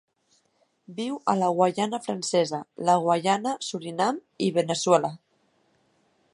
Viu 0.99 1.19
a 1.33 1.35
la 1.41 1.49
Guaiana 1.59 1.99
Francesa, 2.07 2.61
la 2.89 2.97
Guaiana, 3.03 3.55
Surinam 3.69 4.21
i 4.47 4.51
Veneçuela. 4.59 5.17